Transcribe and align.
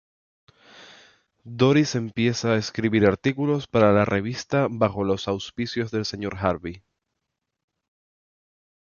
Doris 1.59 1.93
Empieza 1.93 2.53
a 2.53 2.57
escribir 2.57 3.05
artículos 3.05 3.67
para 3.67 3.91
la 3.91 4.03
revista 4.03 4.65
bajo 4.67 5.03
los 5.03 5.27
auspicios 5.27 5.91
del 5.91 6.05
Señor 6.05 6.37
Harvey. 6.39 6.81